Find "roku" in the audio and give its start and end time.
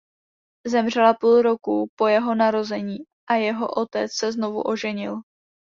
1.41-1.87